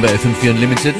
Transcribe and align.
Bei 0.00 0.08
FM4 0.08 0.50
Unlimited. 0.50 0.94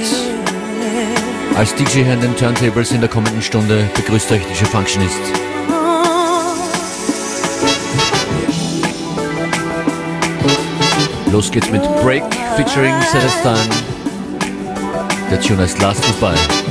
Als 1.57 1.75
DJ 1.75 2.03
an 2.11 2.21
den 2.21 2.37
Turntables 2.37 2.93
in 2.93 3.01
der 3.01 3.09
kommenden 3.09 3.41
Stunde 3.41 3.89
begrüßt 3.95 4.31
euch 4.33 4.43
DJ 4.45 4.65
Functionist. 4.65 5.21
Los 11.33 11.51
geht's 11.51 11.71
mit 11.71 11.83
Break 12.03 12.25
featuring 12.57 12.95
Celestine. 13.11 13.75
Der 15.31 15.41
Tune 15.41 15.63
heißt 15.63 15.81
Last 15.81 16.05
Goodbye. 16.07 16.70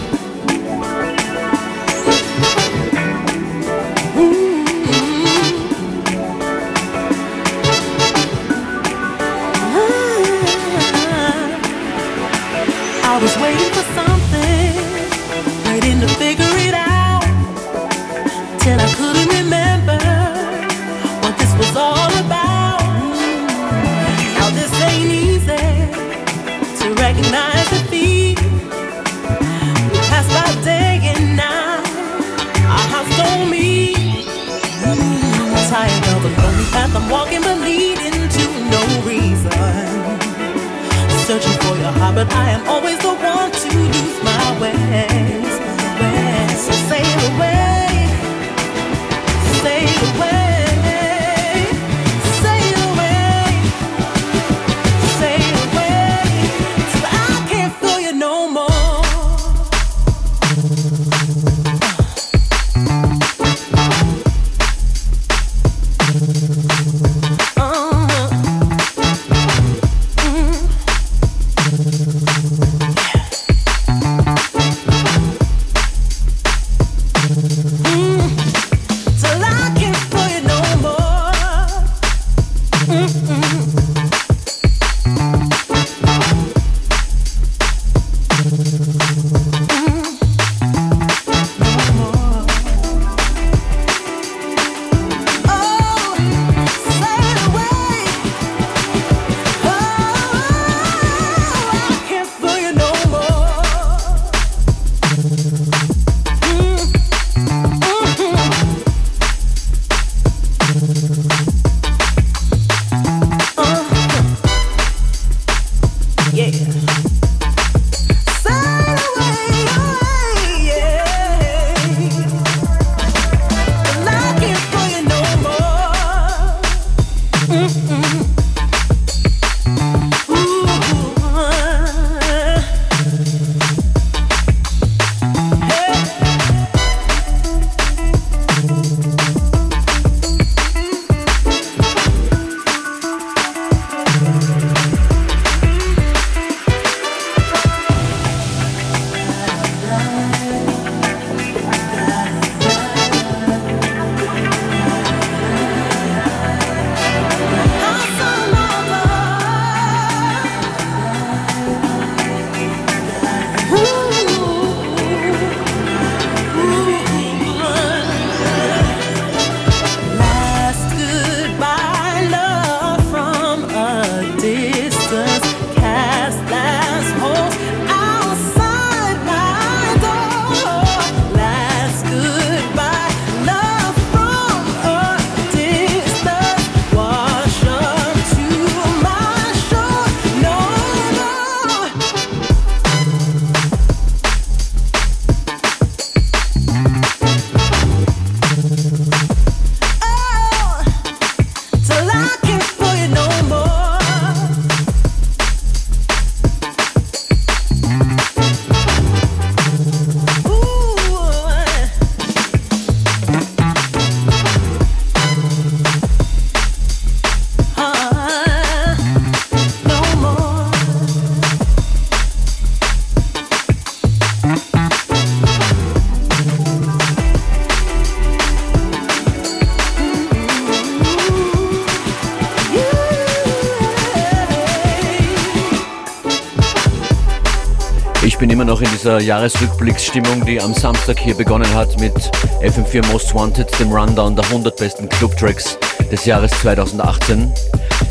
Noch 238.70 238.82
in 238.82 238.92
dieser 238.92 239.20
Jahresrückblicksstimmung, 239.20 240.46
die 240.46 240.62
am 240.62 240.76
Samstag 240.76 241.18
hier 241.18 241.34
begonnen 241.34 241.74
hat 241.74 242.00
mit 242.00 242.14
FM4 242.62 243.04
Most 243.08 243.34
Wanted, 243.34 243.68
dem 243.80 243.92
Rundown 243.92 244.36
der 244.36 244.46
100 244.46 244.78
besten 244.78 245.10
Clubtracks 245.10 245.76
des 246.12 246.26
Jahres 246.26 246.52
2018. 246.62 247.52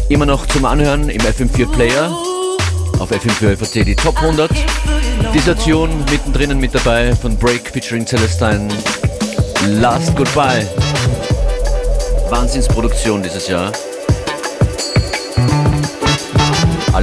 Immer 0.08 0.26
noch 0.26 0.46
zum 0.46 0.64
Anhören 0.64 1.10
im 1.10 1.20
FM4 1.20 1.70
Player 1.70 2.10
auf 2.98 3.12
FM4 3.12 3.56
FAT 3.56 3.86
die 3.86 3.94
Top 3.94 4.16
100. 4.16 4.50
Dieser 5.32 5.56
Tune 5.56 5.94
mittendrin 6.10 6.58
mit 6.58 6.74
dabei 6.74 7.14
von 7.14 7.36
Break 7.36 7.70
featuring 7.70 8.04
Celestine. 8.04 8.66
Last 9.80 10.16
Goodbye. 10.16 10.66
Wahnsinnsproduktion 12.30 13.22
dieses 13.22 13.46
Jahr. 13.46 13.70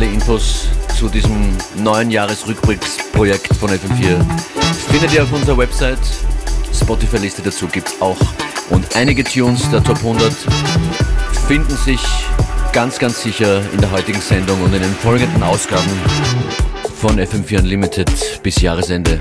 Alle 0.06 0.14
Infos 0.14 0.68
zu 1.00 1.10
diesem 1.10 1.58
neuen 1.78 2.12
Jahresrückblicksprojekt 2.12 3.56
von 3.56 3.72
FM4 3.72 4.24
findet 4.92 5.14
ihr 5.14 5.24
auf 5.24 5.32
unserer 5.34 5.58
Website. 5.58 5.98
Spotify-Liste 6.72 7.42
dazu 7.42 7.66
gibt 7.66 7.88
es 7.88 8.00
auch. 8.00 8.20
Und 8.70 8.96
einige 8.96 9.24
Tunes 9.24 9.68
der 9.72 9.84
Top 9.84 9.98
100 9.98 10.32
finden 11.48 11.76
sich 11.76 12.02
ganz, 12.72 13.00
ganz 13.00 13.24
sicher 13.24 13.64
in 13.74 13.82
der 13.82 13.90
heutigen 13.90 14.22
Sendung 14.22 14.62
und 14.62 14.76
in 14.76 14.84
den 14.84 14.94
folgenden 14.94 15.42
Ausgaben 15.42 15.90
von 17.02 17.20
FM4 17.20 17.62
Unlimited 17.62 18.44
bis 18.44 18.62
Jahresende. 18.62 19.20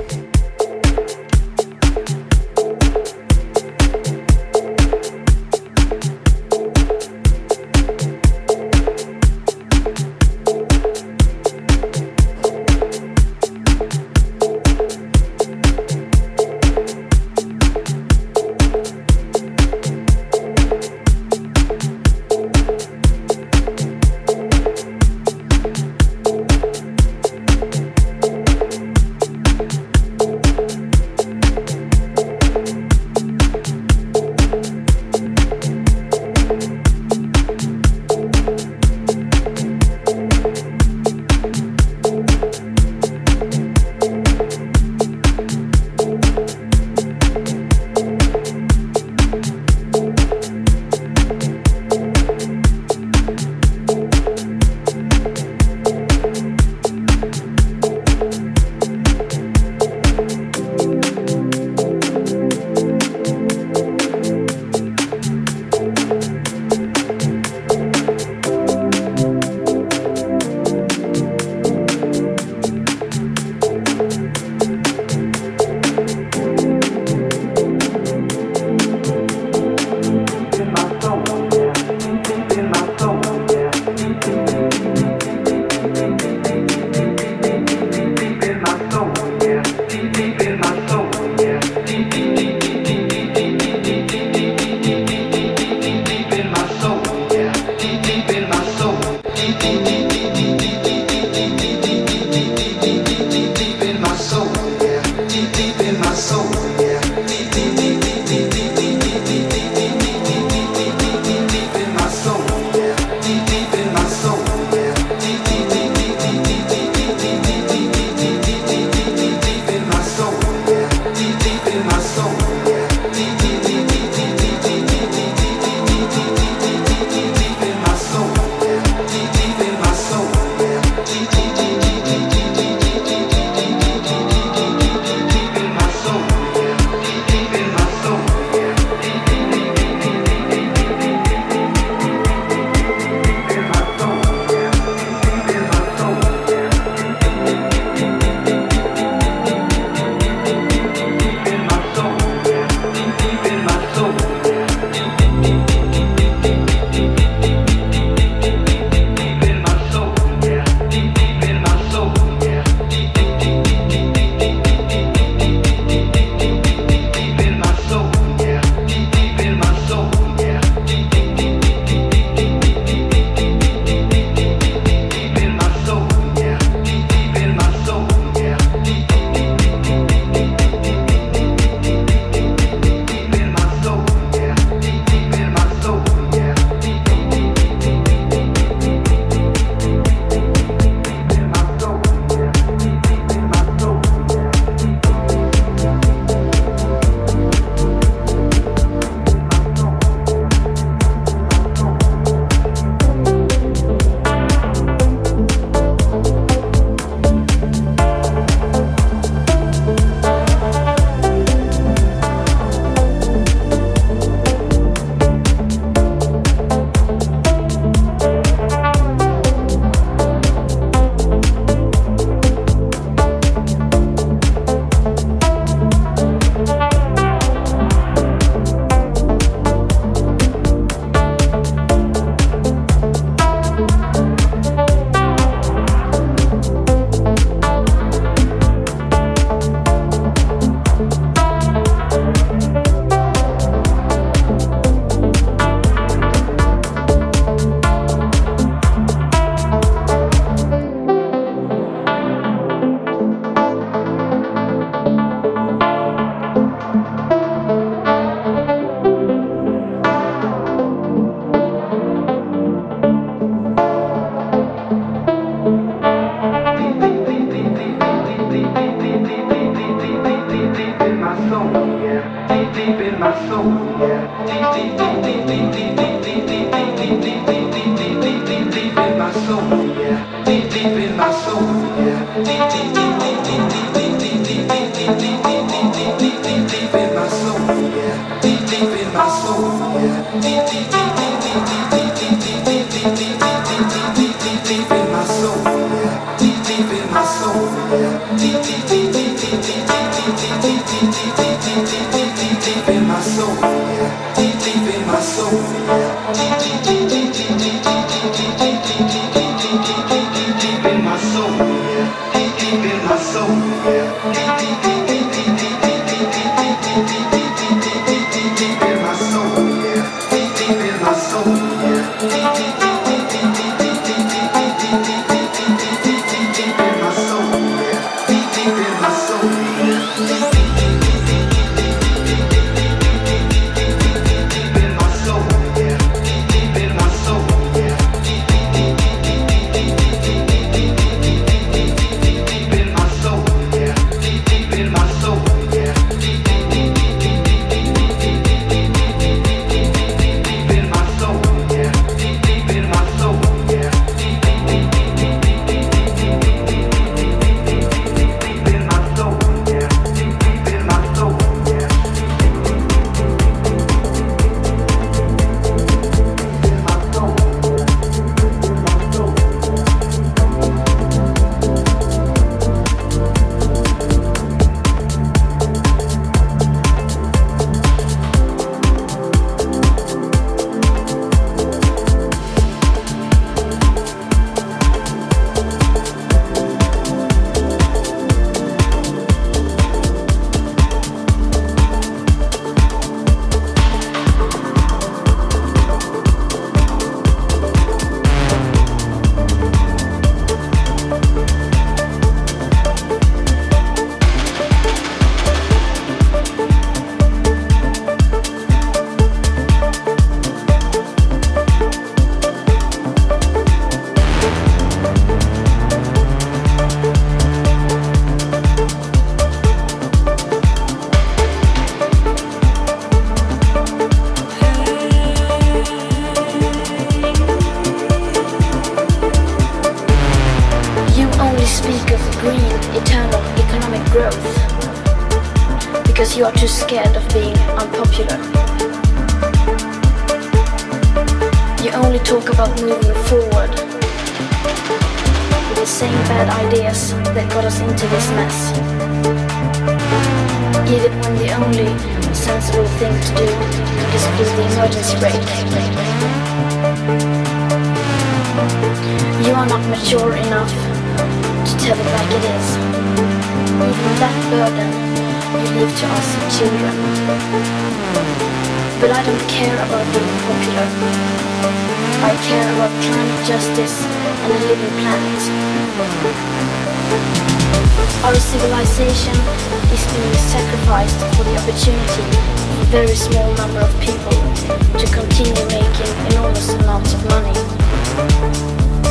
To 485.05 485.13
continue 485.13 485.67
making 485.69 486.32
enormous 486.32 486.73
amounts 486.75 487.13
of 487.13 487.25
money. 487.29 487.58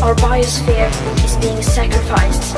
Our 0.02 0.16
biosphere 0.16 0.90
is 1.24 1.36
being 1.38 1.62
sacrificed 1.62 2.54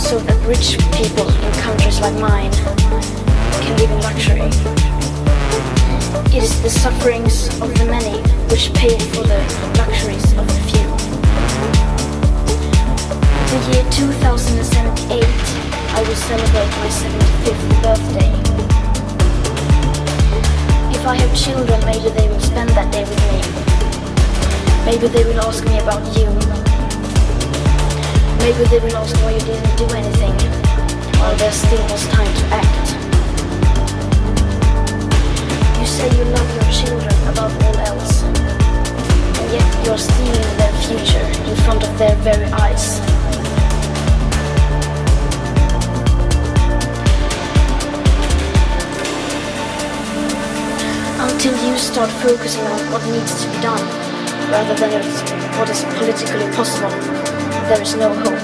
so 0.00 0.18
that 0.20 0.36
rich 0.46 0.78
people 0.96 1.28
in 1.28 1.52
countries 1.60 2.00
like 2.00 2.14
mine 2.14 2.52
can 3.60 3.76
live 3.76 3.90
in 3.90 4.00
luxury. 4.00 4.48
It 6.32 6.42
is 6.42 6.62
the 6.62 6.70
sufferings 6.70 7.48
of 7.60 7.76
the 7.76 7.84
many 7.84 8.22
which 8.48 8.72
pay 8.72 8.96
for 9.12 9.24
the 9.26 9.40
luxuries 9.76 10.24
of 10.40 10.46
the 10.46 10.60
few. 10.70 10.88
In 13.52 13.60
the 13.60 13.72
year 13.72 13.84
2078, 13.90 15.24
I 15.92 16.04
will 16.08 16.16
celebrate 16.16 16.72
my 16.80 16.88
75th 16.88 17.82
birthday. 17.82 18.75
If 21.06 21.10
I 21.10 21.22
have 21.22 21.38
children, 21.38 21.78
maybe 21.86 22.10
they 22.10 22.26
will 22.26 22.40
spend 22.40 22.68
that 22.70 22.90
day 22.90 23.06
with 23.06 23.22
me. 23.30 23.38
Maybe 24.82 25.06
they 25.06 25.22
will 25.22 25.38
ask 25.38 25.62
me 25.62 25.78
about 25.78 26.02
you. 26.18 26.26
Maybe 28.42 28.66
they 28.66 28.80
will 28.82 28.96
ask 28.98 29.14
why 29.22 29.38
you 29.38 29.44
didn't 29.46 29.70
do 29.78 29.86
anything, 29.94 30.34
while 31.22 31.36
there 31.36 31.52
still 31.52 31.78
was 31.94 32.02
time 32.10 32.26
to 32.26 32.44
act. 32.58 32.86
You 35.78 35.86
say 35.86 36.10
you 36.10 36.24
love 36.26 36.50
your 36.58 36.70
children 36.74 37.14
above 37.30 37.54
all 37.62 37.78
else, 37.86 38.24
and 38.26 39.46
yet 39.54 39.86
you're 39.86 40.02
stealing 40.02 40.56
their 40.58 40.74
future 40.90 41.22
in 41.46 41.54
front 41.62 41.84
of 41.86 41.98
their 41.98 42.16
very 42.26 42.50
eyes. 42.50 43.15
Until 51.46 51.70
you 51.70 51.78
start 51.78 52.10
focusing 52.26 52.66
on 52.66 52.80
what 52.90 53.06
needs 53.06 53.44
to 53.44 53.46
be 53.46 53.62
done, 53.62 53.86
rather 54.50 54.74
than 54.74 54.98
what 55.56 55.70
is 55.70 55.84
politically 55.94 56.50
possible, 56.56 56.90
there 57.70 57.80
is 57.80 57.94
no 57.94 58.10
hope. 58.12 58.42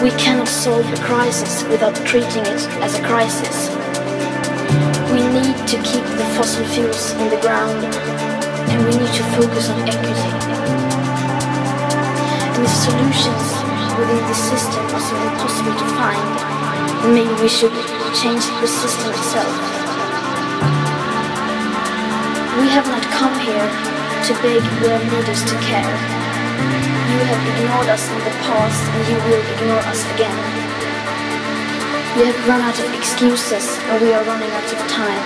We 0.00 0.10
cannot 0.10 0.46
solve 0.46 0.86
a 0.86 0.96
crisis 1.02 1.64
without 1.64 1.96
treating 2.06 2.46
it 2.46 2.62
as 2.86 2.94
a 2.94 3.02
crisis. 3.02 3.66
We 5.10 5.26
need 5.34 5.58
to 5.66 5.82
keep 5.82 6.06
the 6.14 6.26
fossil 6.38 6.64
fuels 6.66 7.10
in 7.18 7.30
the 7.30 7.40
ground 7.42 7.82
and 8.70 8.78
we 8.86 8.94
need 8.94 9.12
to 9.18 9.24
focus 9.34 9.70
on 9.70 9.88
equity. 9.90 10.30
And 12.54 12.62
if 12.62 12.74
solutions 12.86 13.46
within 13.98 14.22
the 14.22 14.38
system 14.38 14.86
are 14.94 15.02
so 15.02 15.16
impossible 15.26 15.74
to 15.82 15.86
find, 15.98 17.12
maybe 17.12 17.34
we 17.42 17.48
should 17.48 17.74
change 18.14 18.46
the 18.62 18.68
system 18.68 19.10
itself. 19.10 19.77
We 22.58 22.66
have 22.74 22.90
not 22.90 23.06
come 23.14 23.38
here 23.38 23.70
to 24.26 24.32
beg 24.42 24.58
world 24.82 25.06
leaders 25.14 25.46
to 25.46 25.54
care. 25.62 25.86
You 25.86 27.20
have 27.30 27.42
ignored 27.54 27.86
us 27.86 28.10
in 28.10 28.18
the 28.18 28.34
past 28.42 28.82
and 28.82 29.02
you 29.06 29.14
will 29.30 29.44
ignore 29.54 29.84
us 29.86 30.02
again. 30.18 30.34
We 32.18 32.26
have 32.26 32.48
run 32.50 32.60
out 32.60 32.74
of 32.74 32.90
excuses 32.98 33.78
and 33.86 34.02
we 34.02 34.12
are 34.12 34.24
running 34.24 34.50
out 34.50 34.72
of 34.74 34.80
time. 34.90 35.22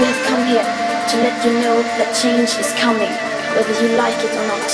We 0.00 0.08
have 0.08 0.20
come 0.24 0.48
here 0.48 0.64
to 0.64 1.14
let 1.20 1.36
you 1.44 1.52
know 1.60 1.76
that 2.00 2.16
change 2.16 2.56
is 2.56 2.72
coming, 2.80 3.12
whether 3.52 3.74
you 3.84 4.00
like 4.00 4.16
it 4.24 4.32
or 4.32 4.46
not. 4.48 4.70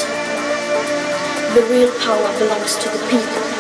The 1.58 1.66
real 1.66 1.90
power 1.98 2.30
belongs 2.38 2.76
to 2.78 2.88
the 2.94 3.02
people. 3.10 3.59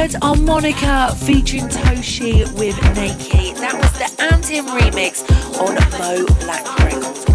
Monica 0.00 1.14
featuring 1.14 1.68
Toshi 1.68 2.50
with 2.58 2.74
Naked. 2.96 3.56
That 3.58 3.74
was 3.74 3.92
the 3.98 4.08
Antim 4.22 4.66
remix 4.68 5.20
on 5.60 5.74
Mo 5.98 6.24
Black 6.40 6.78
Records. 6.78 7.29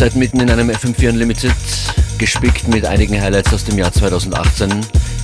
Seid 0.00 0.16
mitten 0.16 0.40
in 0.40 0.48
einem 0.48 0.70
FM4 0.70 1.10
Unlimited, 1.10 1.52
gespickt 2.16 2.66
mit 2.68 2.86
einigen 2.86 3.20
Highlights 3.20 3.52
aus 3.52 3.64
dem 3.64 3.76
Jahr 3.76 3.92
2018. 3.92 4.80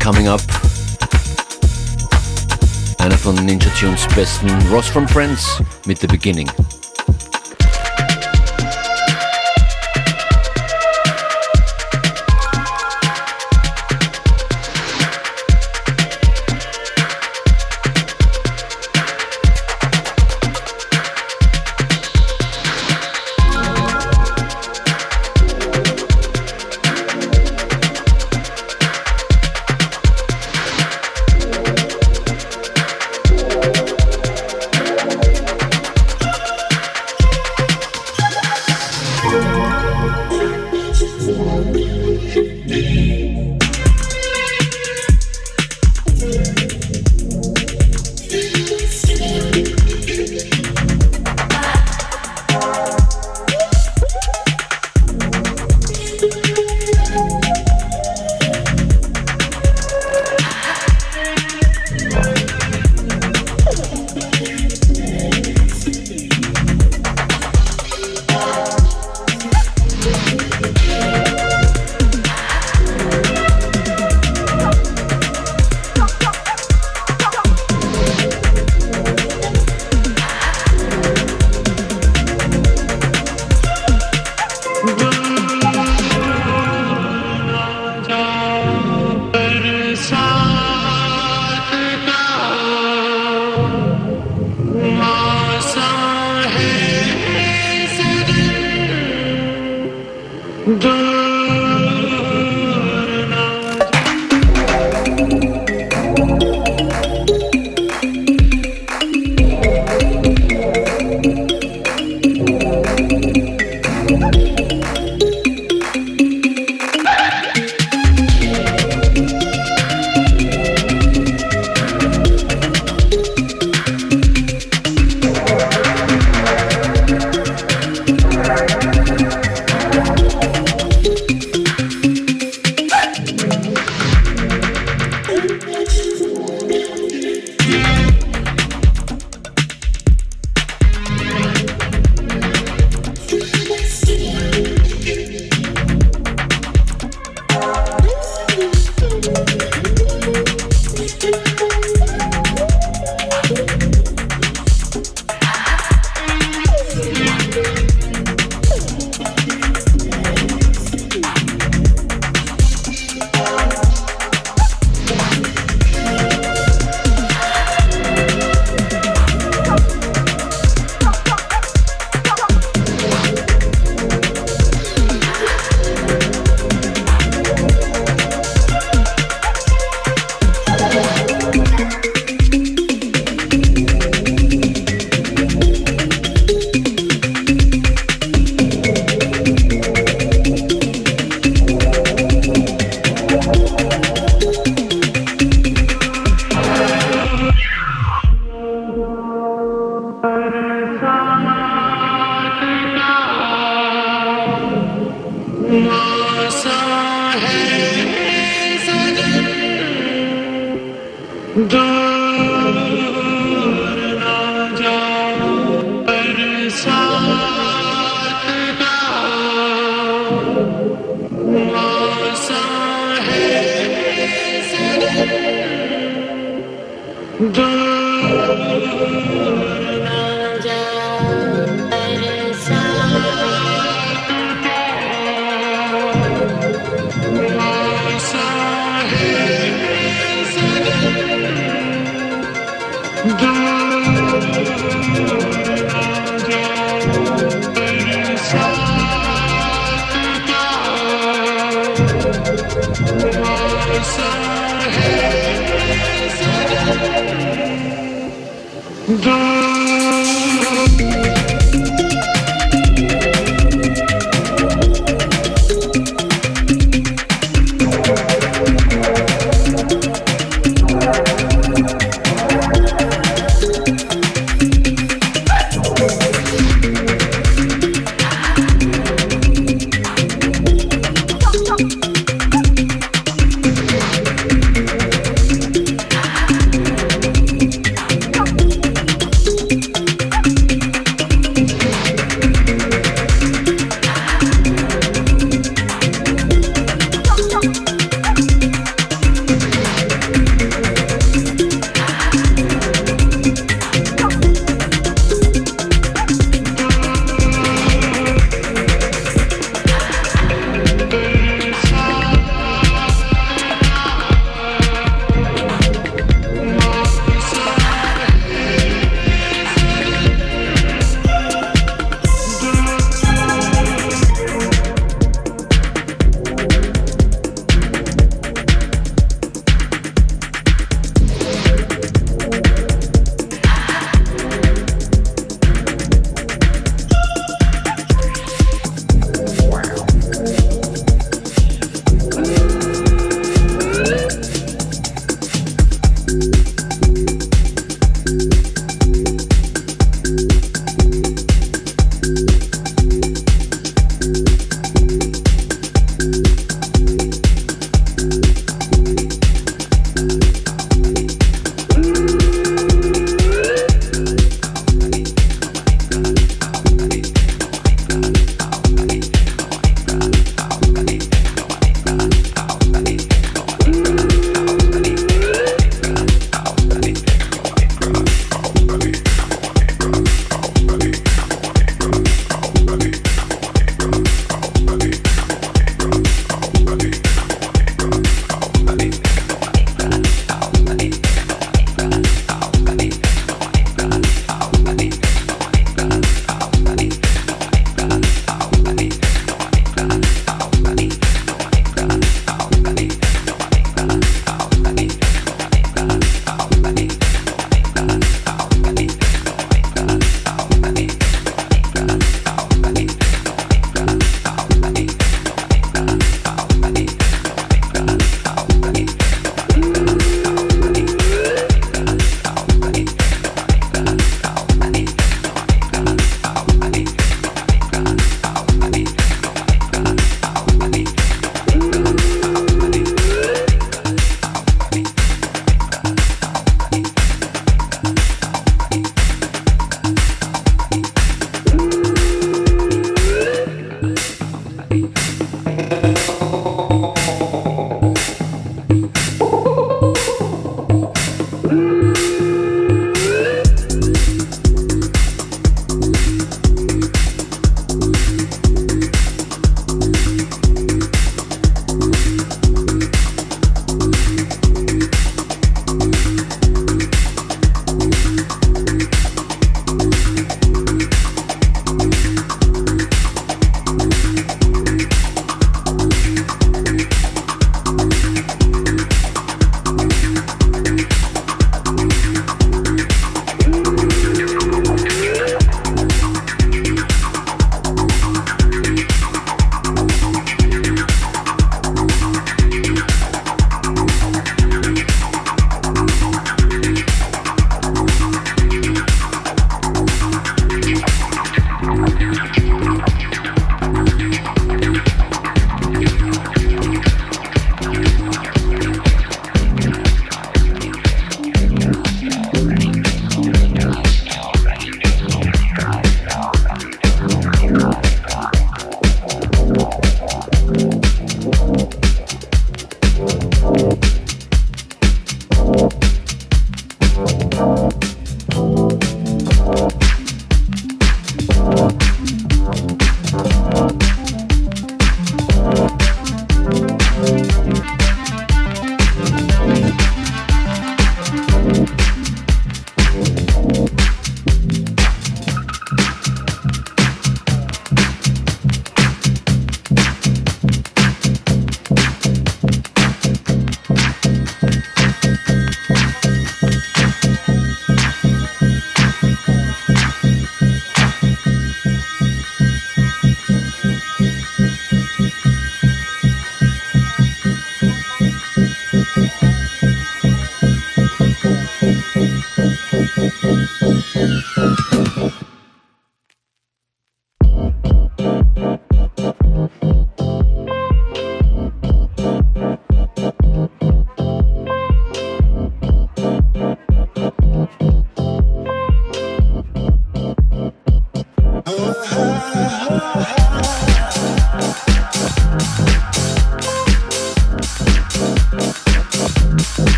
Coming 0.00 0.28
up, 0.28 0.40
einer 2.98 3.18
von 3.18 3.34
Ninja 3.34 3.68
Tunes 3.70 4.06
besten, 4.14 4.48
Ross 4.70 4.86
from 4.86 5.08
Friends 5.08 5.60
mit 5.86 5.98
The 5.98 6.06
Beginning. 6.06 6.48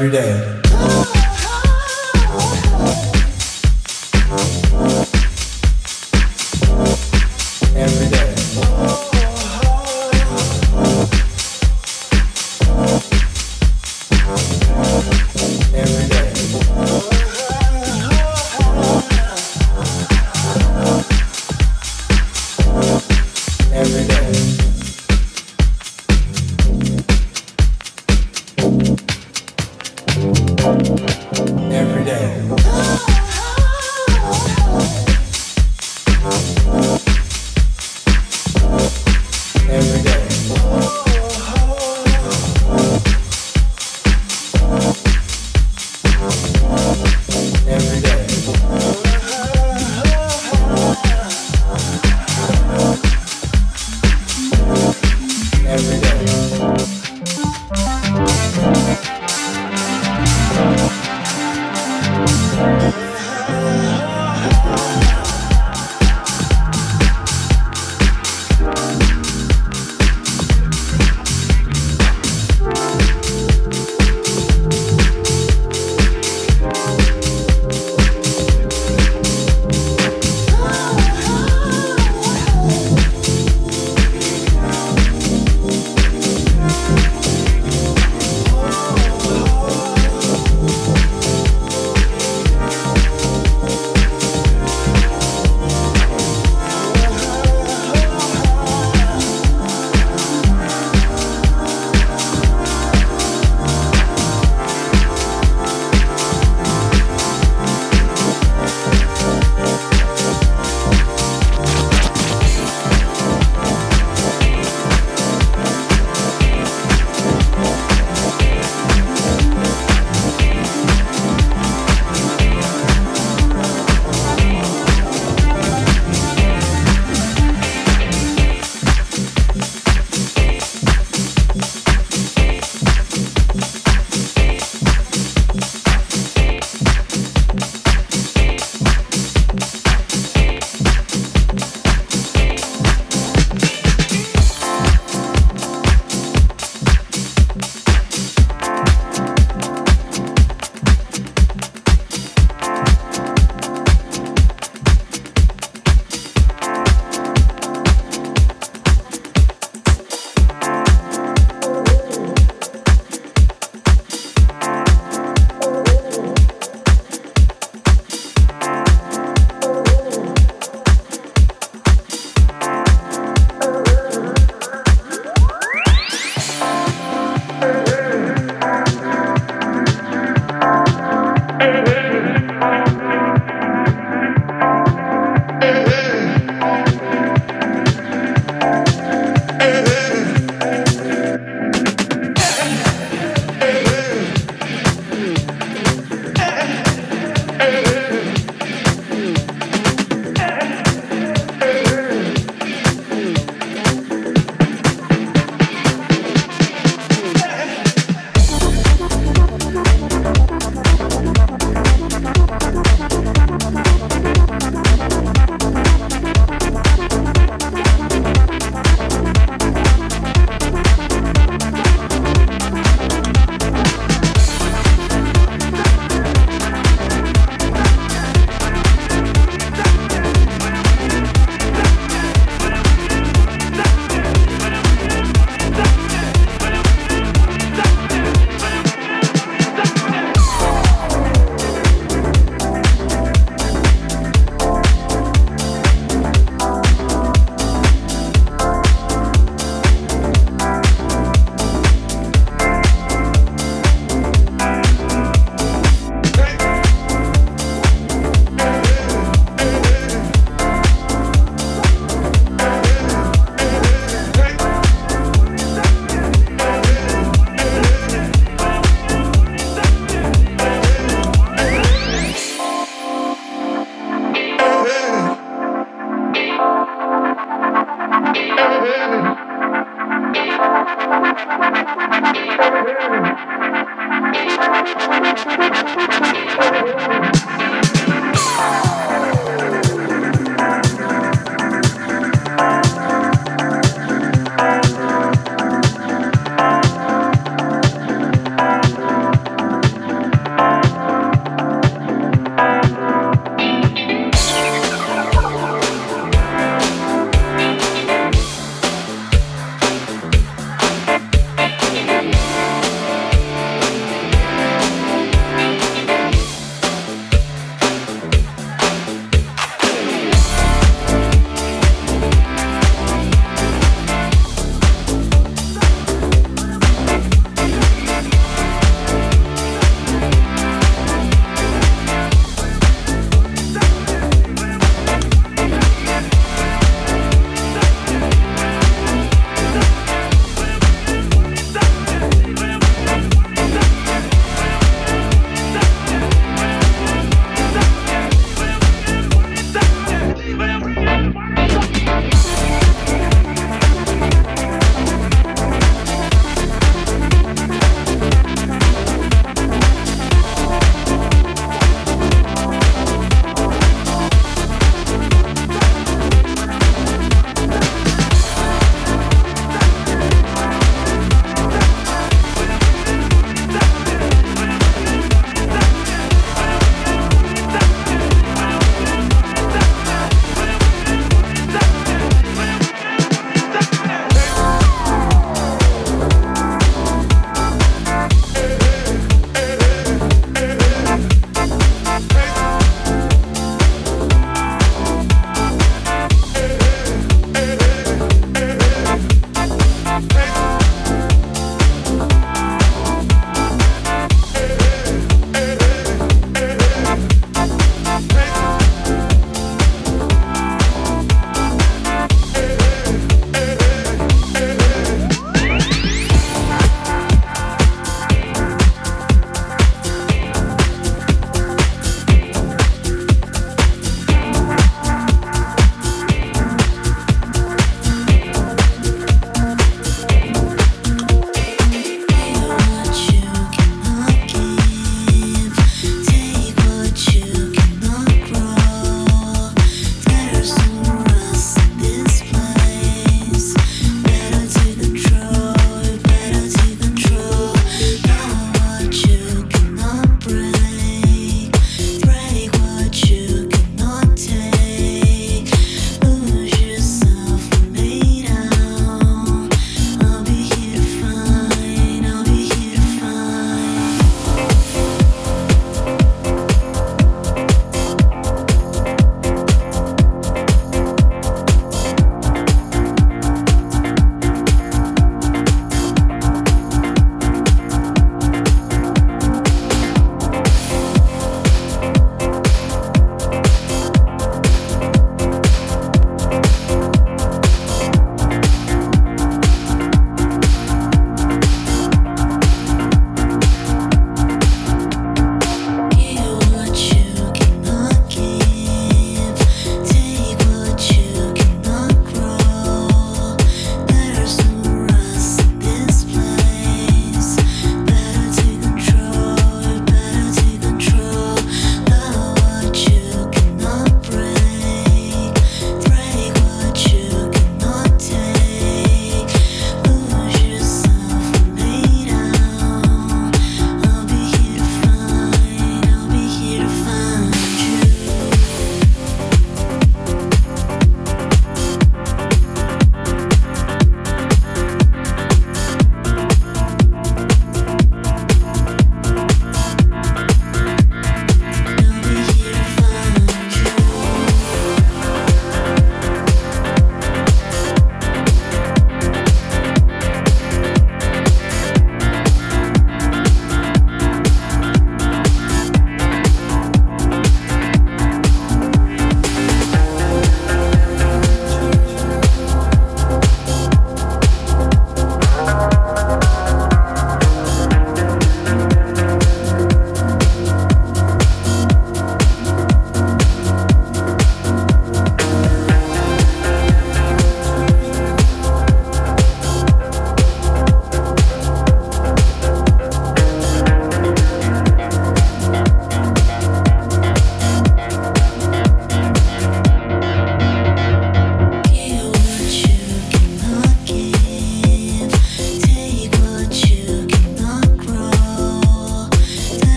Every 0.00 0.10
day. 0.12 0.60
Oh, 0.72 1.12
oh, 4.30 4.46
oh. 4.72 5.19